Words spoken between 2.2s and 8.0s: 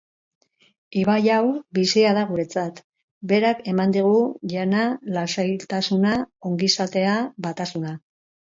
guretzat; berak eman digu jana, lasaitasuna, ongizatea, batasuna.